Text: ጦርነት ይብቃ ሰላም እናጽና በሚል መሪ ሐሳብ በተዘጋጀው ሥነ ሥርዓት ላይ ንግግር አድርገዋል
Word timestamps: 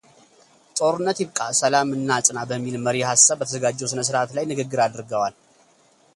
ጦርነት 0.77 1.17
ይብቃ 1.23 1.39
ሰላም 1.59 1.91
እናጽና 1.97 2.39
በሚል 2.51 2.77
መሪ 2.85 2.97
ሐሳብ 3.11 3.37
በተዘጋጀው 3.41 3.91
ሥነ 3.93 4.01
ሥርዓት 4.09 4.31
ላይ 4.39 4.47
ንግግር 4.53 4.81
አድርገዋል 4.87 5.35